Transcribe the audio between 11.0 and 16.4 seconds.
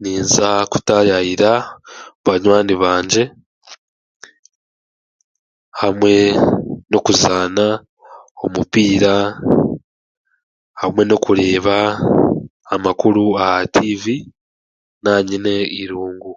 n'okureeba amakuru aha TV naanyine eirungu.